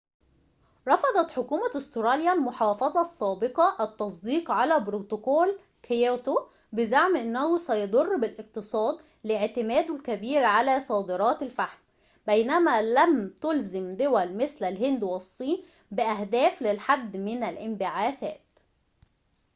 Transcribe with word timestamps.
رفضت 0.87 1.31
حكومة 1.31 1.71
أستراليا 1.77 2.33
المحافظة 2.33 3.01
السابقة 3.01 3.83
التصديق 3.83 4.51
على 4.51 4.79
بروتوكول 4.79 5.59
كيوتو 5.83 6.39
بزعم 6.73 7.15
أنه 7.17 7.57
سيضر 7.57 8.15
بالاقتصاد 8.15 9.01
لاعتماده 9.23 9.95
الكبير 9.95 10.43
على 10.43 10.79
صادرات 10.79 11.41
الفحم 11.43 11.79
بينما 12.27 12.81
لم 12.81 13.29
تُلزم 13.29 13.91
دول 13.91 14.37
مثل 14.37 14.65
الهند 14.65 15.03
والصين 15.03 15.63
بأهداف 15.91 16.61
للحد 16.61 17.17
من 17.17 17.43
الانبعاثات 17.43 18.59